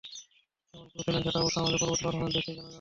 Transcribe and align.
কেমন 0.73 0.85
কোচ 0.91 1.05
এলেন 1.09 1.21
সেটা 1.25 1.39
অবশ্য 1.41 1.57
আমাদের 1.59 1.79
পরবর্তী 1.79 2.03
পারফরম্যান্স 2.03 2.33
দেখেই 2.35 2.47
জানা 2.49 2.59
যাবে। 2.59 2.69